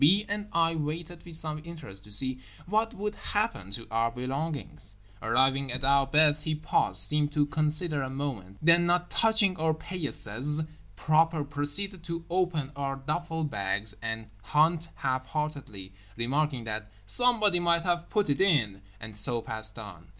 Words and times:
B. 0.01 0.25
and 0.27 0.47
I 0.51 0.73
waited 0.73 1.23
with 1.25 1.35
some 1.35 1.61
interest 1.63 2.03
to 2.05 2.11
see 2.11 2.39
what 2.65 2.95
would 2.95 3.13
happen 3.13 3.69
to 3.69 3.85
our 3.91 4.09
belongings. 4.09 4.95
Arriving 5.21 5.71
at 5.71 5.83
our 5.83 6.07
beds 6.07 6.41
he 6.41 6.55
paused, 6.55 7.03
seemed 7.03 7.31
to 7.33 7.45
consider 7.45 8.01
a 8.01 8.09
moment, 8.09 8.57
then, 8.63 8.87
not 8.87 9.11
touching 9.11 9.55
our 9.57 9.75
paillasses 9.75 10.61
proper, 10.95 11.43
proceeded 11.43 12.03
to 12.05 12.25
open 12.31 12.71
our 12.75 12.95
duffle 12.95 13.43
bags 13.47 13.95
and 14.01 14.25
hunt 14.41 14.89
half 14.95 15.27
heartedly, 15.27 15.93
remarking 16.17 16.63
that 16.63 16.91
"somebody 17.05 17.59
might 17.59 17.83
have 17.83 18.09
put 18.09 18.27
it 18.27 18.41
in;" 18.41 18.81
and 18.99 19.15
so 19.15 19.39
passed 19.39 19.77
on. 19.77 20.07